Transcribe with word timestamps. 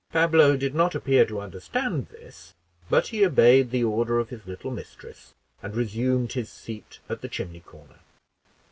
Pablo 0.11 0.57
did 0.57 0.73
not 0.73 0.95
appear 0.95 1.27
to 1.27 1.39
understand 1.41 2.07
this, 2.07 2.55
but 2.89 3.09
he 3.09 3.23
obeyed 3.23 3.69
the 3.69 3.83
order 3.83 4.17
of 4.17 4.29
his 4.29 4.47
little 4.47 4.71
mistress, 4.71 5.35
and 5.61 5.75
resumed 5.75 6.31
his 6.33 6.49
seat 6.51 6.97
at 7.07 7.21
the 7.21 7.29
chimney 7.29 7.59
corner. 7.59 7.99